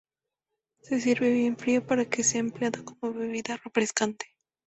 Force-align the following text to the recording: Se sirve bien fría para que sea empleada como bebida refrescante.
Se 0.81 0.99
sirve 0.99 1.31
bien 1.31 1.55
fría 1.57 1.85
para 1.85 2.05
que 2.09 2.23
sea 2.23 2.39
empleada 2.39 2.83
como 2.83 3.13
bebida 3.13 3.57
refrescante. 3.63 4.25